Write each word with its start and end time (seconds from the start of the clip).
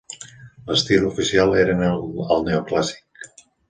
L'estil 0.69 1.05
oficial 1.11 1.55
era 1.67 1.79
el 1.93 2.45
neoclàssic. 2.53 3.27